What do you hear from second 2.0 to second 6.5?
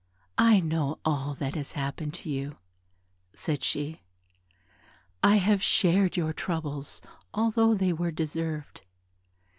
to you," said she, "I have shared your